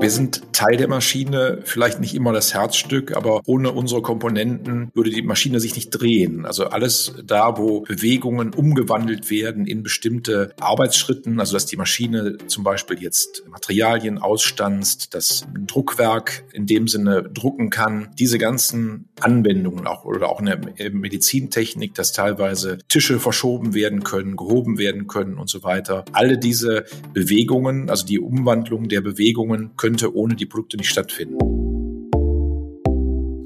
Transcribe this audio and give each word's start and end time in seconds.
Wir 0.00 0.10
sind 0.12 0.47
Teil 0.58 0.76
der 0.76 0.88
Maschine, 0.88 1.60
vielleicht 1.62 2.00
nicht 2.00 2.16
immer 2.16 2.32
das 2.32 2.52
Herzstück, 2.52 3.16
aber 3.16 3.42
ohne 3.46 3.70
unsere 3.70 4.02
Komponenten 4.02 4.90
würde 4.92 5.10
die 5.10 5.22
Maschine 5.22 5.60
sich 5.60 5.76
nicht 5.76 5.90
drehen. 5.90 6.44
Also 6.46 6.64
alles 6.64 7.14
da, 7.24 7.56
wo 7.58 7.82
Bewegungen 7.82 8.52
umgewandelt 8.52 9.30
werden 9.30 9.66
in 9.66 9.84
bestimmte 9.84 10.52
Arbeitsschritten, 10.58 11.38
also 11.38 11.52
dass 11.52 11.66
die 11.66 11.76
Maschine 11.76 12.38
zum 12.48 12.64
Beispiel 12.64 13.00
jetzt 13.00 13.44
Materialien 13.48 14.18
ausstanzt, 14.18 15.14
das 15.14 15.46
Druckwerk 15.56 16.42
in 16.52 16.66
dem 16.66 16.88
Sinne 16.88 17.22
drucken 17.22 17.70
kann, 17.70 18.08
diese 18.18 18.38
ganzen 18.38 19.10
Anwendungen 19.20 19.86
auch 19.86 20.04
oder 20.04 20.28
auch 20.28 20.40
in 20.40 20.46
der 20.46 20.90
Medizintechnik, 20.90 21.94
dass 21.94 22.10
teilweise 22.10 22.78
Tische 22.88 23.20
verschoben 23.20 23.74
werden 23.74 24.02
können, 24.02 24.36
gehoben 24.36 24.76
werden 24.76 25.06
können 25.06 25.38
und 25.38 25.48
so 25.48 25.62
weiter. 25.62 26.04
Alle 26.10 26.36
diese 26.36 26.84
Bewegungen, 27.14 27.90
also 27.90 28.04
die 28.04 28.18
Umwandlung 28.18 28.88
der 28.88 29.02
Bewegungen 29.02 29.76
könnte 29.76 30.16
ohne 30.16 30.34
die 30.34 30.47
Produkte 30.48 30.76
nicht 30.76 30.88
stattfinden. 30.88 31.38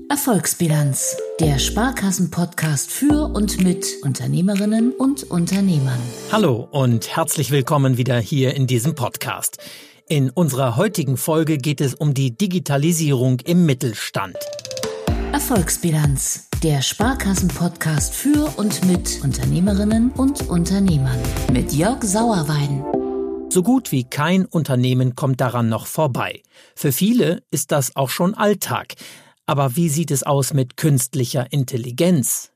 Erfolgsbilanz, 0.08 1.16
der 1.40 1.58
Sparkassen-Podcast 1.58 2.90
für 2.90 3.32
und 3.34 3.62
mit 3.64 3.86
Unternehmerinnen 4.02 4.92
und 4.92 5.24
Unternehmern. 5.30 5.98
Hallo 6.30 6.68
und 6.70 7.16
herzlich 7.16 7.50
willkommen 7.50 7.96
wieder 7.96 8.20
hier 8.20 8.54
in 8.54 8.66
diesem 8.66 8.94
Podcast. 8.94 9.56
In 10.08 10.28
unserer 10.28 10.76
heutigen 10.76 11.16
Folge 11.16 11.56
geht 11.56 11.80
es 11.80 11.94
um 11.94 12.12
die 12.12 12.36
Digitalisierung 12.36 13.40
im 13.40 13.64
Mittelstand. 13.64 14.36
Erfolgsbilanz, 15.32 16.48
der 16.62 16.82
Sparkassen-Podcast 16.82 18.14
für 18.14 18.52
und 18.58 18.84
mit 18.84 19.20
Unternehmerinnen 19.24 20.10
und 20.10 20.50
Unternehmern. 20.50 21.18
Mit 21.50 21.72
Jörg 21.72 22.02
Sauerwein. 22.02 23.01
So 23.52 23.62
gut 23.62 23.92
wie 23.92 24.04
kein 24.04 24.46
Unternehmen 24.46 25.14
kommt 25.14 25.42
daran 25.42 25.68
noch 25.68 25.86
vorbei. 25.86 26.42
Für 26.74 26.90
viele 26.90 27.42
ist 27.50 27.70
das 27.70 27.94
auch 27.96 28.08
schon 28.08 28.32
Alltag. 28.32 28.94
Aber 29.44 29.76
wie 29.76 29.90
sieht 29.90 30.10
es 30.10 30.22
aus 30.22 30.54
mit 30.54 30.78
künstlicher 30.78 31.52
Intelligenz? 31.52 32.52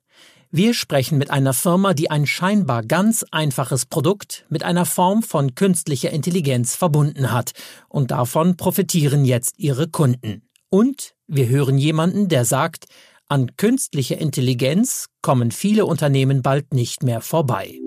Wir 0.50 0.72
sprechen 0.72 1.18
mit 1.18 1.30
einer 1.30 1.52
Firma, 1.52 1.92
die 1.92 2.10
ein 2.10 2.24
scheinbar 2.24 2.82
ganz 2.82 3.26
einfaches 3.30 3.84
Produkt 3.84 4.46
mit 4.48 4.62
einer 4.62 4.86
Form 4.86 5.22
von 5.22 5.54
künstlicher 5.54 6.08
Intelligenz 6.08 6.74
verbunden 6.74 7.30
hat. 7.30 7.52
Und 7.90 8.10
davon 8.10 8.56
profitieren 8.56 9.26
jetzt 9.26 9.58
ihre 9.58 9.88
Kunden. 9.88 10.48
Und 10.70 11.12
wir 11.26 11.50
hören 11.50 11.76
jemanden, 11.76 12.28
der 12.28 12.46
sagt, 12.46 12.86
an 13.28 13.54
künstlicher 13.58 14.16
Intelligenz 14.16 15.08
kommen 15.20 15.50
viele 15.50 15.84
Unternehmen 15.84 16.40
bald 16.40 16.72
nicht 16.72 17.02
mehr 17.02 17.20
vorbei. 17.20 17.78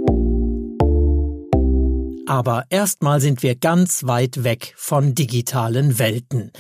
Aber 2.30 2.66
erstmal 2.70 3.22
sind 3.22 3.42
wir 3.42 3.56
ganz 3.56 4.04
weit 4.04 4.44
weg 4.44 4.76
von 4.78 5.16
digitalen 5.16 5.98
Welten. 5.98 6.52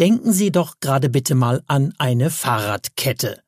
Denken 0.00 0.32
Sie 0.32 0.50
doch 0.50 0.80
gerade 0.80 1.08
bitte 1.10 1.36
mal 1.36 1.62
an 1.68 1.94
eine 1.96 2.28
Fahrradkette. 2.28 3.38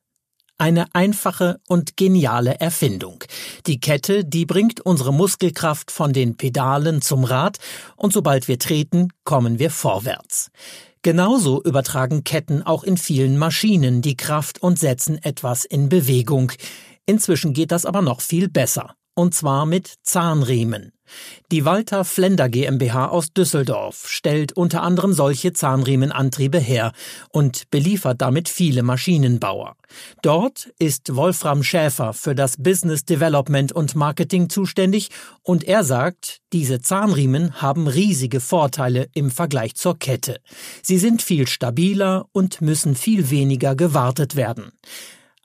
Eine 0.57 0.95
einfache 0.95 1.59
und 1.67 1.97
geniale 1.97 2.61
Erfindung. 2.61 3.25
Die 3.67 3.81
Kette, 3.81 4.23
die 4.23 4.45
bringt 4.45 4.79
unsere 4.79 5.13
Muskelkraft 5.13 5.91
von 5.91 6.13
den 6.13 6.37
Pedalen 6.37 7.01
zum 7.01 7.25
Rad 7.25 7.57
und 7.97 8.13
sobald 8.13 8.47
wir 8.47 8.57
treten, 8.57 9.09
kommen 9.25 9.59
wir 9.59 9.69
vorwärts. 9.69 10.51
Genauso 11.01 11.61
übertragen 11.61 12.23
Ketten 12.23 12.63
auch 12.63 12.85
in 12.85 12.95
vielen 12.95 13.37
Maschinen 13.37 14.01
die 14.01 14.15
Kraft 14.15 14.61
und 14.61 14.79
setzen 14.79 15.21
etwas 15.21 15.65
in 15.65 15.89
Bewegung. 15.89 16.53
Inzwischen 17.05 17.51
geht 17.51 17.73
das 17.73 17.85
aber 17.85 18.01
noch 18.01 18.21
viel 18.21 18.47
besser. 18.47 18.95
Und 19.15 19.33
zwar 19.33 19.65
mit 19.65 19.93
Zahnriemen. 20.03 20.91
Die 21.51 21.65
Walter 21.65 22.03
Flender 22.03 22.49
GmbH 22.49 23.07
aus 23.07 23.31
Düsseldorf 23.31 24.09
stellt 24.09 24.53
unter 24.53 24.81
anderem 24.81 25.13
solche 25.13 25.53
Zahnriemenantriebe 25.53 26.57
her 26.57 26.91
und 27.29 27.69
beliefert 27.69 28.21
damit 28.21 28.49
viele 28.49 28.83
Maschinenbauer. 28.83 29.75
Dort 30.21 30.71
ist 30.79 31.15
Wolfram 31.15 31.63
Schäfer 31.63 32.13
für 32.13 32.35
das 32.35 32.57
Business 32.57 33.05
Development 33.05 33.71
und 33.71 33.95
Marketing 33.95 34.49
zuständig 34.49 35.09
und 35.43 35.63
er 35.63 35.83
sagt, 35.83 36.41
diese 36.51 36.81
Zahnriemen 36.81 37.61
haben 37.61 37.87
riesige 37.87 38.41
Vorteile 38.41 39.07
im 39.13 39.29
Vergleich 39.29 39.75
zur 39.75 39.97
Kette. 39.97 40.39
Sie 40.81 40.97
sind 40.97 41.21
viel 41.21 41.47
stabiler 41.47 42.25
und 42.31 42.61
müssen 42.61 42.95
viel 42.95 43.29
weniger 43.29 43.75
gewartet 43.75 44.35
werden. 44.35 44.71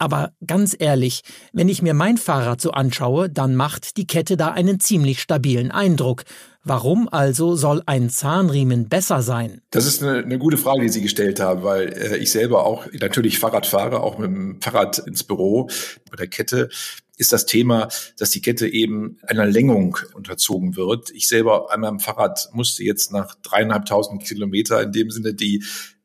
Aber 0.01 0.33
ganz 0.47 0.75
ehrlich, 0.79 1.21
wenn 1.53 1.69
ich 1.69 1.83
mir 1.83 1.93
mein 1.93 2.17
Fahrrad 2.17 2.59
so 2.63 2.71
anschaue, 2.71 3.29
dann 3.29 3.55
macht 3.55 3.99
die 3.99 4.07
Kette 4.07 4.39
da 4.39 4.49
einen 4.49 4.81
ziemlich 4.81 5.21
stabilen 5.21 5.71
Eindruck. 5.71 6.25
Warum 6.65 7.07
also 7.07 7.55
soll 7.55 7.83
ein 7.85 8.09
Zahnriemen 8.09 8.89
besser 8.89 9.21
sein? 9.21 9.61
Das 9.71 9.85
ist 9.85 10.03
eine, 10.03 10.23
eine 10.23 10.39
gute 10.39 10.57
Frage, 10.57 10.81
die 10.81 10.89
Sie 10.89 11.03
gestellt 11.03 11.39
haben, 11.39 11.63
weil 11.63 11.93
äh, 11.93 12.17
ich 12.17 12.31
selber 12.31 12.65
auch 12.65 12.87
natürlich 12.99 13.39
Fahrrad 13.39 13.67
fahre, 13.67 14.01
auch 14.01 14.17
mit 14.17 14.31
dem 14.31 14.61
Fahrrad 14.63 14.99
ins 15.01 15.23
Büro. 15.23 15.69
Bei 16.11 16.17
der 16.17 16.29
Kette 16.29 16.71
ist 17.19 17.35
das 17.35 17.45
Thema, 17.45 17.89
dass 18.19 18.31
die 18.31 18.41
Kette 18.41 18.67
eben 18.67 19.19
einer 19.27 19.45
Längung 19.45 19.99
unterzogen 20.15 20.77
wird. 20.77 21.11
Ich 21.11 21.29
selber 21.29 21.71
an 21.71 21.81
meinem 21.81 22.01
Fahrrad 22.01 22.49
musste 22.55 22.85
jetzt 22.85 23.13
nach 23.13 23.35
dreieinhalbtausend 23.43 24.25
Kilometer 24.25 24.83
in 24.83 24.93
dem 24.93 25.11
Sinne 25.11 25.35
die 25.35 25.63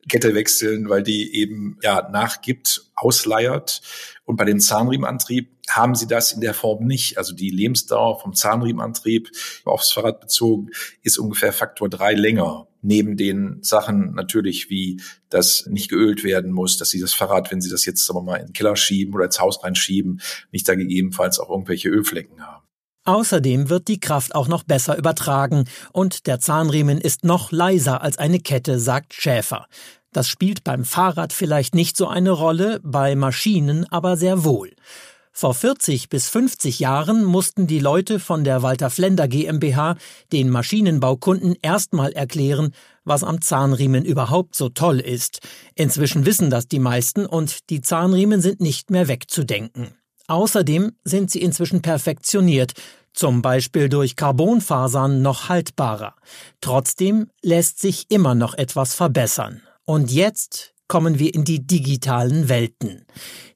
Kette 0.10 0.36
wechseln, 0.36 0.90
weil 0.90 1.04
die 1.04 1.36
eben 1.36 1.78
ja 1.82 2.08
nachgibt, 2.10 2.92
ausleiert. 2.96 3.82
Und 4.26 4.38
bei 4.38 4.46
dem 4.46 4.60
Zahnriemenantrieb 4.60 5.50
haben 5.70 5.96
sie 5.96 6.08
das 6.08 6.32
in 6.32 6.42
der 6.42 6.54
Form 6.54 6.86
nicht. 6.86 7.18
Also 7.18 7.34
die 7.34 7.50
Lebensdauer 7.50 8.20
vom 8.20 8.34
Zahnriemenantrieb 8.34 9.30
aufs 9.64 9.92
Fahrrad 9.92 10.20
bezogen 10.20 10.70
ist 11.02 11.18
ungefähr 11.18 11.54
Faktor 11.54 11.90
drei 11.90 12.14
länger. 12.14 12.68
Neben 12.82 13.18
den 13.18 13.64
Sachen 13.64 14.14
natürlich, 14.14 14.70
wie 14.70 15.02
das 15.30 15.66
nicht 15.66 15.90
geölt 15.90 16.24
werden 16.24 16.52
muss, 16.52 16.78
dass 16.78 16.90
sie 16.90 17.02
das 17.02 17.16
Fahrrad, 17.16 17.52
wenn 17.52 17.62
sie 17.62 17.72
das 17.72 17.86
jetzt 17.86 18.06
sagen 18.06 18.20
wir 18.20 18.24
mal 18.24 18.38
in 18.38 18.48
den 18.48 18.54
Keller 18.54 18.76
schieben 18.76 19.14
oder 19.16 19.26
ins 19.26 19.40
Haus 19.40 19.64
reinschieben, 19.64 20.22
nicht 20.52 20.68
da 20.68 20.76
gegebenenfalls 20.76 21.40
auch 21.40 21.50
irgendwelche 21.50 21.90
Ölflecken 21.90 22.46
haben. 22.46 22.64
Außerdem 23.06 23.70
wird 23.70 23.88
die 23.88 24.00
Kraft 24.00 24.34
auch 24.34 24.48
noch 24.48 24.64
besser 24.64 24.98
übertragen 24.98 25.66
und 25.94 26.26
der 26.26 26.40
Zahnriemen 26.40 27.00
ist 27.00 27.24
noch 27.24 27.52
leiser 27.52 28.02
als 28.02 28.18
eine 28.18 28.40
Kette, 28.40 28.80
sagt 28.80 29.14
Schäfer. 29.14 29.68
Das 30.12 30.28
spielt 30.28 30.64
beim 30.64 30.86
Fahrrad 30.86 31.32
vielleicht 31.32 31.76
nicht 31.76 31.98
so 31.98 32.08
eine 32.08 32.32
Rolle, 32.32 32.80
bei 32.84 33.16
Maschinen 33.16 33.86
aber 33.92 34.18
sehr 34.18 34.44
wohl. 34.44 34.72
Vor 35.38 35.54
40 35.54 36.08
bis 36.08 36.30
50 36.30 36.80
Jahren 36.80 37.26
mussten 37.26 37.68
die 37.68 37.80
Leute 37.80 38.22
von 38.22 38.46
der 38.46 38.64
Walter 38.64 38.90
Flender 38.90 39.28
GmbH 39.28 39.98
den 40.32 40.50
Maschinenbaukunden 40.50 41.58
erstmal 41.62 42.14
erklären, 42.14 42.72
was 43.04 43.26
am 43.26 43.42
Zahnriemen 43.42 44.06
überhaupt 44.06 44.56
so 44.56 44.70
toll 44.70 45.02
ist. 45.02 45.42
Inzwischen 45.76 46.26
wissen 46.26 46.50
das 46.50 46.70
die 46.70 46.80
meisten 46.80 47.26
und 47.26 47.70
die 47.70 47.82
Zahnriemen 47.82 48.42
sind 48.42 48.62
nicht 48.62 48.92
mehr 48.92 49.10
wegzudenken. 49.10 49.96
Außerdem 50.28 50.94
sind 51.04 51.32
sie 51.32 51.42
inzwischen 51.42 51.82
perfektioniert, 51.82 52.74
zum 53.14 53.42
Beispiel 53.42 53.90
durch 53.90 54.16
Carbonfasern 54.16 55.22
noch 55.22 55.50
haltbarer. 55.50 56.16
Trotzdem 56.62 57.30
lässt 57.42 57.80
sich 57.80 58.06
immer 58.10 58.36
noch 58.36 58.54
etwas 58.56 58.94
verbessern. 58.94 59.62
Und 59.86 60.12
jetzt 60.12 60.75
kommen 60.88 61.20
wir 61.20 61.34
in 61.34 61.44
die 61.44 61.66
digitalen 61.66 62.50
Welten. 62.50 63.06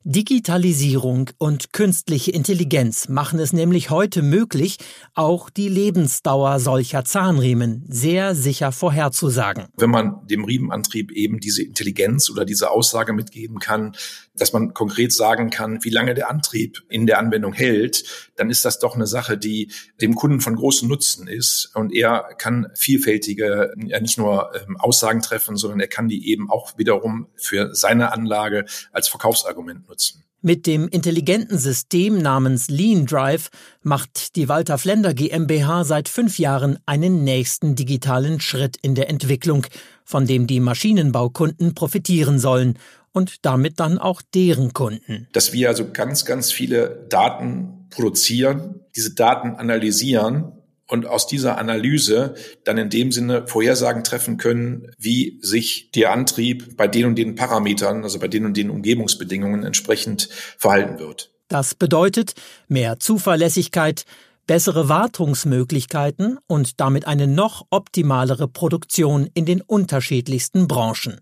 Digitalisierung 0.04 1.30
und 1.38 1.74
künstliche 1.74 2.32
Intelligenz 2.32 3.10
machen 3.10 3.38
es 3.38 3.52
nämlich 3.52 3.90
heute 3.90 4.22
möglich, 4.22 4.78
auch 5.14 5.50
die 5.50 5.68
Lebensdauer 5.68 6.60
solcher 6.60 7.04
Zahnriemen 7.04 7.84
sehr 7.90 8.34
sicher 8.34 8.72
vorherzusagen. 8.72 9.68
Wenn 9.78 9.90
man 9.90 10.26
dem 10.26 10.46
Riemenantrieb 10.46 11.12
eben 11.12 11.40
diese 11.40 11.64
Intelligenz 11.64 12.30
oder 12.30 12.46
diese 12.46 12.72
Aussage 12.72 13.12
mitgeben 13.12 13.60
kann, 13.60 13.94
dass 14.36 14.54
man 14.54 14.74
konkret 14.74 15.12
sagen 15.12 15.50
kann, 15.50 15.84
wie 15.84 15.90
lange 15.90 16.14
der 16.14 16.30
Antrieb 16.30 16.82
in 16.90 17.06
der 17.06 17.20
Anwendung 17.20 17.52
hält, 17.52 18.30
dann 18.38 18.50
ist 18.50 18.64
das 18.64 18.80
doch 18.80 18.96
eine 18.96 19.06
Sache, 19.06 19.38
die 19.38 19.70
dem 20.00 20.16
Kunden 20.16 20.40
von 20.40 20.56
großem 20.56 20.88
Nutzen 20.88 21.28
ist. 21.28 21.72
Und 21.76 21.94
er 21.94 22.30
kann 22.38 22.70
vielfältige, 22.74 23.74
nicht 23.76 24.18
nur 24.18 24.52
ähm, 24.56 24.78
Aussagen 24.78 25.22
treffen, 25.22 25.58
sondern 25.58 25.82
er 25.82 25.88
kann 25.88 26.08
die 26.08 26.30
eben 26.30 26.50
auch 26.50 26.78
wiederum 26.78 27.19
für 27.36 27.74
seine 27.76 28.12
Anlage 28.12 28.66
als 28.92 29.08
Verkaufsargument 29.08 29.88
nutzen. 29.88 30.24
Mit 30.42 30.68
dem 30.68 30.88
intelligenten 30.88 31.58
System 31.58 32.18
namens 32.18 32.70
Lean 32.70 33.06
Drive 33.06 33.50
macht 33.82 34.38
die 34.38 34.48
Walter 34.48 34.78
Flender 34.78 35.14
GmbH 35.14 35.84
seit 35.84 36.08
fünf 36.08 36.40
Jahren 36.40 36.80
einen 36.86 37.26
nächsten 37.26 37.76
digitalen 37.76 38.40
Schritt 38.40 38.78
in 38.82 38.96
der 38.96 39.10
Entwicklung, 39.10 39.68
von 40.06 40.28
dem 40.28 40.48
die 40.48 40.62
Maschinenbaukunden 40.62 41.76
profitieren 41.76 42.40
sollen 42.40 42.80
und 43.12 43.46
damit 43.46 43.82
dann 43.82 43.98
auch 43.98 44.22
deren 44.34 44.72
Kunden. 44.72 45.28
Dass 45.34 45.52
wir 45.52 45.68
also 45.68 45.92
ganz, 45.92 46.24
ganz 46.24 46.54
viele 46.54 47.06
Daten 47.10 47.88
produzieren, 47.90 48.80
diese 48.96 49.14
Daten 49.14 49.56
analysieren 49.56 50.54
und 50.90 51.06
aus 51.06 51.28
dieser 51.28 51.58
Analyse 51.58 52.34
dann 52.66 52.78
in 52.78 52.90
dem 52.90 53.12
Sinne 53.12 53.48
Vorhersagen 53.48 54.04
treffen 54.04 54.38
können, 54.38 54.92
wie 54.98 55.40
sich 55.42 55.92
der 55.92 56.12
Antrieb 56.12 56.76
bei 56.76 56.88
den 56.88 57.06
und 57.06 57.16
den 57.16 57.36
Parametern, 57.36 58.04
also 58.04 58.20
bei 58.20 58.28
den 58.28 58.46
und 58.46 58.58
den 58.58 58.70
Umgebungsbedingungen 58.70 59.64
entsprechend 59.64 60.30
verhalten 60.58 61.00
wird. 61.00 61.32
Das 61.48 61.76
bedeutet 61.76 62.34
mehr 62.68 63.00
Zuverlässigkeit, 63.00 64.06
bessere 64.48 64.90
Wartungsmöglichkeiten 64.90 66.40
und 66.48 66.80
damit 66.80 67.06
eine 67.06 67.28
noch 67.28 67.68
optimalere 67.70 68.48
Produktion 68.48 69.30
in 69.36 69.46
den 69.46 69.62
unterschiedlichsten 69.62 70.68
Branchen. 70.68 71.22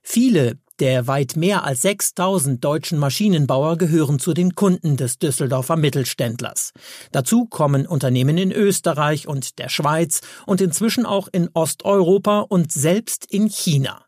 Viele 0.00 0.58
der 0.80 1.06
weit 1.06 1.36
mehr 1.36 1.64
als 1.64 1.82
6000 1.82 2.64
deutschen 2.64 2.98
Maschinenbauer 2.98 3.78
gehören 3.78 4.18
zu 4.18 4.34
den 4.34 4.54
Kunden 4.54 4.96
des 4.96 5.18
Düsseldorfer 5.18 5.76
Mittelständlers. 5.76 6.72
Dazu 7.12 7.46
kommen 7.46 7.86
Unternehmen 7.86 8.38
in 8.38 8.52
Österreich 8.52 9.28
und 9.28 9.58
der 9.58 9.68
Schweiz 9.68 10.20
und 10.46 10.60
inzwischen 10.60 11.06
auch 11.06 11.28
in 11.30 11.48
Osteuropa 11.54 12.40
und 12.40 12.72
selbst 12.72 13.26
in 13.26 13.48
China. 13.48 14.04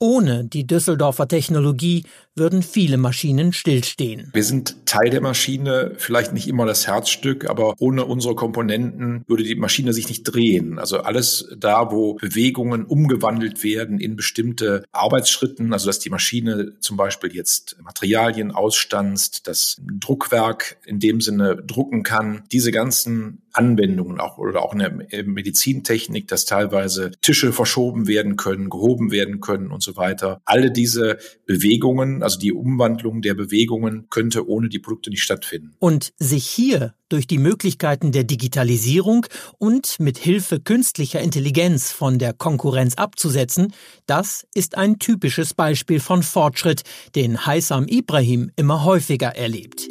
Ohne 0.00 0.44
die 0.44 0.66
Düsseldorfer 0.66 1.28
Technologie 1.28 2.04
würden 2.34 2.62
viele 2.62 2.96
Maschinen 2.96 3.52
stillstehen. 3.52 4.30
Wir 4.32 4.44
sind 4.44 4.86
Teil 4.86 5.10
der 5.10 5.20
Maschine, 5.20 5.92
vielleicht 5.96 6.32
nicht 6.32 6.48
immer 6.48 6.64
das 6.64 6.86
Herzstück, 6.86 7.48
aber 7.48 7.74
ohne 7.78 8.04
unsere 8.06 8.34
Komponenten 8.34 9.24
würde 9.26 9.42
die 9.42 9.54
Maschine 9.54 9.92
sich 9.92 10.08
nicht 10.08 10.24
drehen. 10.24 10.78
Also 10.78 11.00
alles 11.00 11.48
da, 11.56 11.90
wo 11.90 12.14
Bewegungen 12.14 12.84
umgewandelt 12.84 13.62
werden 13.62 13.98
in 13.98 14.16
bestimmte 14.16 14.84
Arbeitsschritten, 14.92 15.72
also 15.72 15.86
dass 15.86 15.98
die 15.98 16.10
Maschine 16.10 16.74
zum 16.80 16.96
Beispiel 16.96 17.34
jetzt 17.34 17.76
Materialien 17.82 18.50
ausstanzt, 18.50 19.46
das 19.46 19.80
Druckwerk 19.86 20.78
in 20.86 21.00
dem 21.00 21.20
Sinne 21.20 21.56
drucken 21.56 22.02
kann, 22.02 22.44
diese 22.50 22.72
ganzen 22.72 23.42
Anwendungen 23.52 24.18
auch 24.20 24.38
oder 24.38 24.62
auch 24.62 24.72
in 24.72 24.78
der 24.78 25.24
Medizintechnik, 25.24 26.28
dass 26.28 26.44
teilweise 26.44 27.10
Tische 27.20 27.52
verschoben 27.52 28.06
werden 28.06 28.36
können, 28.36 28.70
gehoben 28.70 29.10
werden 29.10 29.40
können 29.40 29.70
und 29.70 29.82
so 29.82 29.96
weiter. 29.96 30.40
Alle 30.44 30.70
diese 30.70 31.18
Bewegungen, 31.46 32.21
also 32.22 32.38
die 32.38 32.52
Umwandlung 32.52 33.22
der 33.22 33.34
Bewegungen 33.34 34.06
könnte 34.10 34.48
ohne 34.48 34.68
die 34.68 34.78
Produkte 34.78 35.10
nicht 35.10 35.22
stattfinden. 35.22 35.74
Und 35.78 36.12
sich 36.18 36.46
hier 36.46 36.94
durch 37.08 37.26
die 37.26 37.38
Möglichkeiten 37.38 38.12
der 38.12 38.24
Digitalisierung 38.24 39.26
und 39.58 40.00
mit 40.00 40.18
Hilfe 40.18 40.60
künstlicher 40.60 41.20
Intelligenz 41.20 41.92
von 41.92 42.18
der 42.18 42.32
Konkurrenz 42.32 42.94
abzusetzen, 42.94 43.72
das 44.06 44.46
ist 44.54 44.76
ein 44.76 44.98
typisches 44.98 45.54
Beispiel 45.54 46.00
von 46.00 46.22
Fortschritt, 46.22 46.82
den 47.14 47.44
Haisam 47.44 47.86
Ibrahim 47.86 48.50
immer 48.56 48.84
häufiger 48.84 49.36
erlebt. 49.36 49.88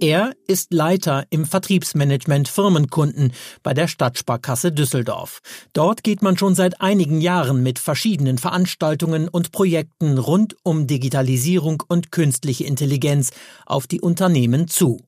Er 0.00 0.34
ist 0.46 0.74
Leiter 0.74 1.26
im 1.30 1.46
Vertriebsmanagement 1.46 2.48
Firmenkunden 2.48 3.32
bei 3.62 3.72
der 3.72 3.88
Stadtsparkasse 3.88 4.70
Düsseldorf. 4.70 5.40
Dort 5.72 6.02
geht 6.02 6.20
man 6.22 6.36
schon 6.36 6.54
seit 6.54 6.82
einigen 6.82 7.20
Jahren 7.20 7.62
mit 7.62 7.78
verschiedenen 7.78 8.36
Veranstaltungen 8.36 9.28
und 9.28 9.52
Projekten 9.52 10.18
rund 10.18 10.56
um 10.62 10.86
Digitalisierung 10.86 11.82
und 11.88 12.12
künstliche 12.12 12.64
Intelligenz 12.64 13.32
auf 13.64 13.86
die 13.86 14.00
Unternehmen 14.00 14.68
zu. 14.68 15.00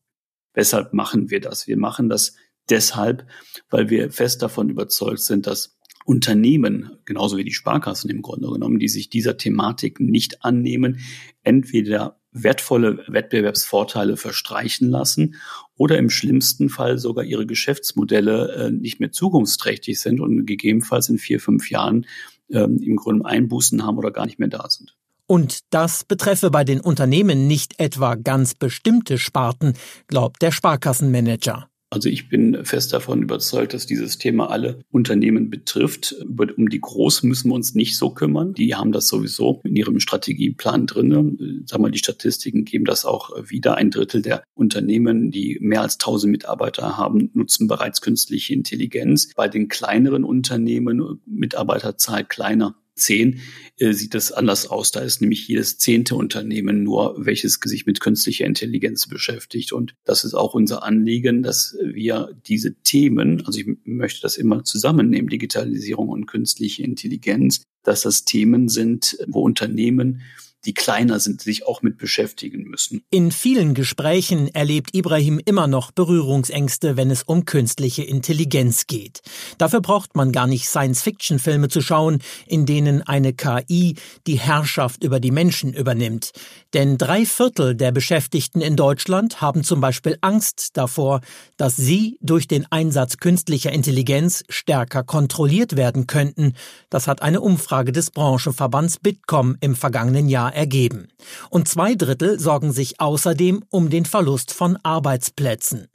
Weshalb 0.54 0.94
machen 0.94 1.28
wir 1.30 1.40
das? 1.40 1.66
Wir 1.66 1.76
machen 1.76 2.08
das 2.08 2.34
deshalb, 2.70 3.26
weil 3.68 3.90
wir 3.90 4.10
fest 4.10 4.40
davon 4.42 4.70
überzeugt 4.70 5.20
sind, 5.20 5.46
dass 5.46 5.76
Unternehmen, 6.06 6.92
genauso 7.04 7.36
wie 7.36 7.44
die 7.44 7.52
Sparkassen 7.52 8.08
im 8.08 8.22
Grunde 8.22 8.48
genommen, 8.50 8.78
die 8.78 8.88
sich 8.88 9.10
dieser 9.10 9.36
Thematik 9.36 10.00
nicht 10.00 10.42
annehmen, 10.42 11.00
entweder 11.42 12.17
wertvolle 12.32 13.04
Wettbewerbsvorteile 13.08 14.16
verstreichen 14.16 14.90
lassen 14.90 15.36
oder 15.76 15.98
im 15.98 16.10
schlimmsten 16.10 16.68
Fall 16.68 16.98
sogar 16.98 17.24
ihre 17.24 17.46
Geschäftsmodelle 17.46 18.52
äh, 18.54 18.70
nicht 18.70 19.00
mehr 19.00 19.12
zukunftsträchtig 19.12 20.00
sind 20.00 20.20
und 20.20 20.46
gegebenenfalls 20.46 21.08
in 21.08 21.18
vier, 21.18 21.40
fünf 21.40 21.70
Jahren 21.70 22.06
ähm, 22.50 22.78
im 22.82 22.96
Grunde 22.96 23.24
Einbußen 23.24 23.84
haben 23.84 23.98
oder 23.98 24.10
gar 24.10 24.26
nicht 24.26 24.38
mehr 24.38 24.48
da 24.48 24.68
sind. 24.68 24.96
Und 25.26 25.60
das 25.70 26.04
betreffe 26.04 26.50
bei 26.50 26.64
den 26.64 26.80
Unternehmen 26.80 27.46
nicht 27.46 27.78
etwa 27.78 28.14
ganz 28.14 28.54
bestimmte 28.54 29.18
Sparten, 29.18 29.74
glaubt 30.06 30.40
der 30.40 30.52
Sparkassenmanager. 30.52 31.68
Also 31.90 32.08
ich 32.08 32.28
bin 32.28 32.64
fest 32.64 32.92
davon 32.92 33.22
überzeugt, 33.22 33.72
dass 33.72 33.86
dieses 33.86 34.18
Thema 34.18 34.50
alle 34.50 34.80
Unternehmen 34.90 35.48
betrifft. 35.48 36.14
Um 36.56 36.68
die 36.68 36.80
Großen 36.80 37.26
müssen 37.26 37.48
wir 37.48 37.54
uns 37.54 37.74
nicht 37.74 37.96
so 37.96 38.10
kümmern. 38.10 38.52
Die 38.52 38.74
haben 38.74 38.92
das 38.92 39.08
sowieso 39.08 39.62
in 39.64 39.74
ihrem 39.74 39.98
Strategieplan 39.98 40.86
drin. 40.86 41.64
Sag 41.66 41.80
mal, 41.80 41.90
die 41.90 41.98
Statistiken 41.98 42.64
geben 42.66 42.84
das 42.84 43.06
auch 43.06 43.30
wieder. 43.48 43.76
Ein 43.76 43.90
Drittel 43.90 44.20
der 44.20 44.44
Unternehmen, 44.54 45.30
die 45.30 45.58
mehr 45.60 45.80
als 45.80 45.94
1000 45.94 46.30
Mitarbeiter 46.30 46.98
haben, 46.98 47.30
nutzen 47.32 47.68
bereits 47.68 48.02
künstliche 48.02 48.52
Intelligenz. 48.52 49.32
Bei 49.34 49.48
den 49.48 49.68
kleineren 49.68 50.24
Unternehmen, 50.24 51.20
Mitarbeiterzahl 51.24 52.24
kleiner 52.24 52.76
10 52.98 53.40
äh, 53.78 53.92
sieht 53.92 54.14
es 54.14 54.32
anders 54.32 54.66
aus. 54.66 54.90
Da 54.90 55.00
ist 55.00 55.20
nämlich 55.20 55.48
jedes 55.48 55.78
zehnte 55.78 56.14
Unternehmen 56.14 56.82
nur, 56.82 57.14
welches 57.18 57.58
sich 57.62 57.86
mit 57.86 58.00
künstlicher 58.00 58.44
Intelligenz 58.44 59.06
beschäftigt. 59.06 59.72
Und 59.72 59.94
das 60.04 60.24
ist 60.24 60.34
auch 60.34 60.54
unser 60.54 60.82
Anliegen, 60.82 61.42
dass 61.42 61.76
wir 61.82 62.36
diese 62.46 62.74
Themen, 62.82 63.46
also 63.46 63.58
ich 63.58 63.66
möchte 63.84 64.22
das 64.22 64.36
immer 64.36 64.64
zusammennehmen, 64.64 65.28
Digitalisierung 65.28 66.08
und 66.08 66.26
künstliche 66.26 66.82
Intelligenz, 66.82 67.62
dass 67.82 68.02
das 68.02 68.24
Themen 68.24 68.68
sind, 68.68 69.16
wo 69.26 69.42
Unternehmen 69.42 70.22
die 70.64 70.74
kleiner 70.74 71.20
sind, 71.20 71.40
sich 71.40 71.66
auch 71.66 71.82
mit 71.82 71.98
beschäftigen 71.98 72.64
müssen. 72.64 73.02
In 73.10 73.30
vielen 73.30 73.74
Gesprächen 73.74 74.48
erlebt 74.54 74.94
Ibrahim 74.94 75.40
immer 75.44 75.66
noch 75.66 75.92
Berührungsängste, 75.92 76.96
wenn 76.96 77.10
es 77.10 77.22
um 77.22 77.44
künstliche 77.44 78.02
Intelligenz 78.02 78.86
geht. 78.86 79.20
Dafür 79.58 79.80
braucht 79.80 80.16
man 80.16 80.32
gar 80.32 80.46
nicht 80.46 80.68
Science-Fiction-Filme 80.68 81.68
zu 81.68 81.80
schauen, 81.80 82.18
in 82.46 82.66
denen 82.66 83.02
eine 83.02 83.32
KI 83.32 83.96
die 84.26 84.38
Herrschaft 84.38 85.04
über 85.04 85.20
die 85.20 85.30
Menschen 85.30 85.72
übernimmt. 85.72 86.32
Denn 86.74 86.98
drei 86.98 87.24
Viertel 87.24 87.74
der 87.74 87.92
Beschäftigten 87.92 88.60
in 88.60 88.76
Deutschland 88.76 89.40
haben 89.40 89.64
zum 89.64 89.80
Beispiel 89.80 90.18
Angst 90.20 90.76
davor, 90.76 91.20
dass 91.56 91.76
sie 91.76 92.18
durch 92.20 92.48
den 92.48 92.66
Einsatz 92.70 93.18
künstlicher 93.18 93.72
Intelligenz 93.72 94.44
stärker 94.48 95.04
kontrolliert 95.04 95.76
werden 95.76 96.06
könnten. 96.06 96.54
Das 96.90 97.06
hat 97.06 97.22
eine 97.22 97.40
Umfrage 97.40 97.92
des 97.92 98.10
Branchenverbands 98.10 98.98
Bitkom 98.98 99.56
im 99.60 99.76
vergangenen 99.76 100.28
Jahr 100.28 100.47
ergeben. 100.54 101.08
Und 101.50 101.68
zwei 101.68 101.94
Drittel 101.94 102.38
sorgen 102.38 102.72
sich 102.72 103.00
außerdem 103.00 103.64
um 103.70 103.90
den 103.90 104.04
Verlust 104.04 104.52
von 104.52 104.76
Arbeitsplätzen. 104.82 105.88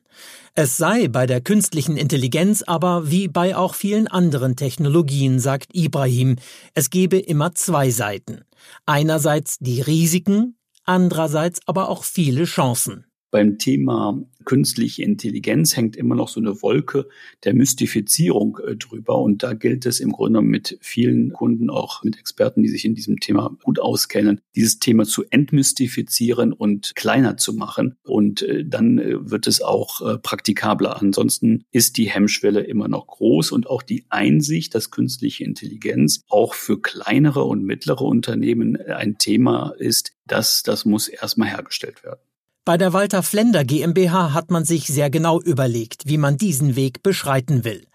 Es 0.55 0.77
sei 0.77 1.07
bei 1.07 1.25
der 1.25 1.41
künstlichen 1.41 1.97
Intelligenz 1.97 2.61
aber 2.61 3.09
wie 3.09 3.27
bei 3.27 3.55
auch 3.55 3.73
vielen 3.73 4.07
anderen 4.07 4.55
Technologien, 4.55 5.39
sagt 5.39 5.73
Ibrahim, 5.73 6.35
es 6.75 6.91
gebe 6.91 7.17
immer 7.17 7.55
zwei 7.55 7.89
Seiten. 7.89 8.41
Einerseits 8.85 9.57
die 9.59 9.81
Risiken, 9.81 10.57
andererseits 10.85 11.59
aber 11.65 11.89
auch 11.89 12.03
viele 12.03 12.43
Chancen. 12.43 13.05
Beim 13.33 13.57
Thema 13.57 14.23
künstliche 14.45 15.01
Intelligenz 15.01 15.75
hängt 15.75 15.95
immer 15.95 16.13
noch 16.13 16.27
so 16.27 16.39
eine 16.39 16.61
Wolke 16.61 17.07
der 17.43 17.55
Mystifizierung 17.55 18.59
äh, 18.59 18.75
drüber. 18.75 19.17
Und 19.17 19.41
da 19.41 19.53
gilt 19.53 19.87
es 19.87 19.99
im 19.99 20.11
Grunde 20.11 20.43
mit 20.43 20.77
vielen 20.81 21.33
Kunden, 21.33 21.71
auch 21.71 22.03
mit 22.03 22.19
Experten, 22.19 22.61
die 22.61 22.69
sich 22.69 22.85
in 22.85 22.93
diesem 22.93 23.19
Thema 23.19 23.57
gut 23.63 23.79
auskennen, 23.79 24.39
dieses 24.55 24.77
Thema 24.77 25.05
zu 25.05 25.23
entmystifizieren 25.31 26.53
und 26.53 26.93
kleiner 26.93 27.35
zu 27.35 27.53
machen. 27.53 27.95
Und 28.03 28.43
äh, 28.43 28.63
dann 28.63 28.99
äh, 28.99 29.31
wird 29.31 29.47
es 29.47 29.63
auch 29.63 30.01
äh, 30.01 30.19
praktikabler. 30.19 31.01
Ansonsten 31.01 31.65
ist 31.71 31.97
die 31.97 32.11
Hemmschwelle 32.11 32.61
immer 32.61 32.87
noch 32.87 33.07
groß 33.07 33.51
und 33.51 33.65
auch 33.65 33.81
die 33.81 34.05
Einsicht, 34.09 34.75
dass 34.75 34.91
künstliche 34.91 35.43
Intelligenz 35.43 36.21
auch 36.29 36.53
für 36.53 36.79
kleinere 36.79 37.45
und 37.45 37.63
mittlere 37.63 38.03
Unternehmen 38.03 38.75
äh, 38.75 38.93
ein 38.93 39.17
Thema 39.17 39.73
ist, 39.79 40.11
das, 40.27 40.61
das 40.61 40.85
muss 40.85 41.07
erstmal 41.07 41.49
hergestellt 41.49 42.03
werden. 42.03 42.19
Bei 42.65 42.77
der 42.77 42.93
Walter 42.93 43.23
Flender 43.23 43.65
GmbH 43.65 44.31
hat 44.31 44.49
man 44.49 44.63
sich 44.63 44.87
sehr 44.87 45.09
genau 45.09 45.41
überlegt, 45.41 46.03
wie 46.05 46.17
man 46.17 46.37
diesen 46.37 46.77
Weg 46.77 47.03
beschreiten 47.03 47.65
will. 47.65 47.85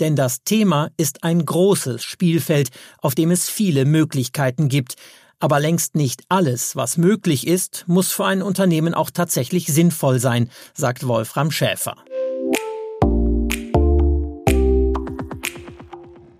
Denn 0.00 0.16
das 0.16 0.42
Thema 0.44 0.90
ist 0.98 1.24
ein 1.24 1.46
großes 1.46 2.04
Spielfeld, 2.04 2.68
auf 2.98 3.14
dem 3.14 3.30
es 3.30 3.48
viele 3.48 3.86
Möglichkeiten 3.86 4.68
gibt. 4.68 4.96
Aber 5.40 5.60
längst 5.60 5.94
nicht 5.94 6.24
alles, 6.28 6.76
was 6.76 6.98
möglich 6.98 7.46
ist, 7.46 7.84
muss 7.86 8.12
für 8.12 8.26
ein 8.26 8.42
Unternehmen 8.42 8.92
auch 8.92 9.08
tatsächlich 9.08 9.66
sinnvoll 9.68 10.18
sein, 10.18 10.50
sagt 10.74 11.08
Wolfram 11.08 11.50
Schäfer. 11.50 11.96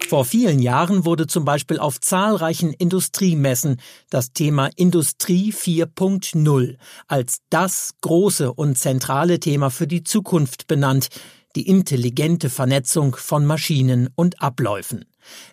Vor 0.08 0.24
vielen 0.24 0.58
Jahren 0.58 1.04
wurde 1.04 1.26
zum 1.26 1.44
Beispiel 1.44 1.78
auf 1.78 2.00
zahlreichen 2.00 2.72
Industriemessen 2.72 3.78
das 4.08 4.32
Thema 4.32 4.70
Industrie 4.74 5.52
4.0 5.52 6.76
als 7.08 7.40
das 7.50 7.90
große 8.00 8.50
und 8.54 8.78
zentrale 8.78 9.38
Thema 9.38 9.68
für 9.70 9.86
die 9.86 10.04
Zukunft 10.04 10.66
benannt, 10.66 11.08
die 11.56 11.68
intelligente 11.68 12.48
Vernetzung 12.48 13.16
von 13.16 13.44
Maschinen 13.44 14.08
und 14.14 14.40
Abläufen. 14.40 15.04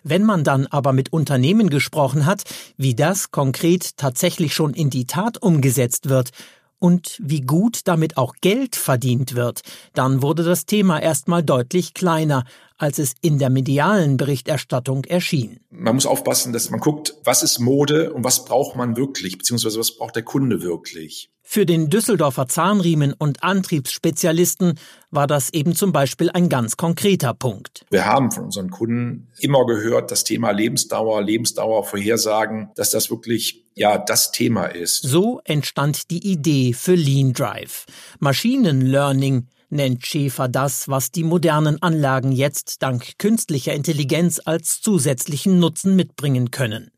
Wenn 0.02 0.24
man 0.24 0.42
dann 0.42 0.66
aber 0.66 0.94
mit 0.94 1.12
Unternehmen 1.12 1.68
gesprochen 1.68 2.24
hat, 2.24 2.44
wie 2.78 2.94
das 2.94 3.30
konkret 3.30 3.98
tatsächlich 3.98 4.54
schon 4.54 4.72
in 4.72 4.88
die 4.88 5.04
Tat 5.04 5.36
umgesetzt 5.36 6.08
wird 6.08 6.30
und 6.78 7.18
wie 7.22 7.42
gut 7.42 7.80
damit 7.84 8.16
auch 8.16 8.34
Geld 8.40 8.74
verdient 8.74 9.34
wird, 9.34 9.60
dann 9.92 10.22
wurde 10.22 10.44
das 10.44 10.64
Thema 10.64 10.98
erstmal 10.98 11.42
deutlich 11.42 11.92
kleiner, 11.92 12.44
als 12.78 12.98
es 12.98 13.14
in 13.20 13.38
der 13.38 13.50
medialen 13.50 14.16
Berichterstattung 14.16 15.04
erschien. 15.04 15.60
Man 15.70 15.94
muss 15.94 16.06
aufpassen, 16.06 16.52
dass 16.52 16.70
man 16.70 16.80
guckt, 16.80 17.14
was 17.24 17.42
ist 17.42 17.58
Mode 17.58 18.12
und 18.12 18.24
was 18.24 18.44
braucht 18.44 18.76
man 18.76 18.96
wirklich, 18.96 19.38
beziehungsweise 19.38 19.78
was 19.78 19.96
braucht 19.96 20.16
der 20.16 20.22
Kunde 20.22 20.62
wirklich. 20.62 21.30
Für 21.48 21.64
den 21.64 21.90
Düsseldorfer 21.90 22.48
Zahnriemen- 22.48 23.14
und 23.16 23.44
Antriebsspezialisten 23.44 24.80
war 25.12 25.28
das 25.28 25.52
eben 25.52 25.76
zum 25.76 25.92
Beispiel 25.92 26.28
ein 26.30 26.48
ganz 26.48 26.76
konkreter 26.76 27.34
Punkt. 27.34 27.86
Wir 27.90 28.04
haben 28.04 28.32
von 28.32 28.46
unseren 28.46 28.68
Kunden 28.68 29.28
immer 29.38 29.64
gehört, 29.64 30.10
das 30.10 30.24
Thema 30.24 30.50
Lebensdauer, 30.50 31.22
Lebensdauer 31.22 31.84
vorhersagen, 31.84 32.70
dass 32.74 32.90
das 32.90 33.10
wirklich 33.10 33.64
ja 33.76 33.96
das 33.96 34.32
Thema 34.32 34.64
ist. 34.66 35.02
So 35.02 35.40
entstand 35.44 36.10
die 36.10 36.26
Idee 36.32 36.72
für 36.72 36.96
Lean 36.96 37.32
Drive. 37.32 37.86
Maschinenlearning 38.18 39.46
nennt 39.68 40.06
Schäfer 40.06 40.48
das, 40.48 40.88
was 40.88 41.10
die 41.10 41.24
modernen 41.24 41.82
Anlagen 41.82 42.32
jetzt 42.32 42.82
dank 42.82 43.18
künstlicher 43.18 43.74
Intelligenz 43.74 44.40
als 44.44 44.80
zusätzlichen 44.80 45.58
Nutzen 45.58 45.96
mitbringen 45.96 46.50
können. 46.50 46.90